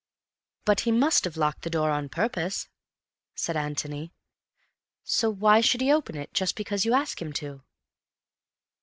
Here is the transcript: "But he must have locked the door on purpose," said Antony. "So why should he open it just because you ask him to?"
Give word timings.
"But 0.65 0.79
he 0.79 0.91
must 0.91 1.25
have 1.25 1.37
locked 1.37 1.61
the 1.61 1.69
door 1.69 1.91
on 1.91 2.09
purpose," 2.09 2.67
said 3.35 3.55
Antony. 3.55 4.11
"So 5.03 5.29
why 5.29 5.61
should 5.61 5.79
he 5.79 5.91
open 5.91 6.15
it 6.17 6.33
just 6.33 6.55
because 6.55 6.85
you 6.85 6.93
ask 6.95 7.21
him 7.21 7.31
to?" 7.33 7.61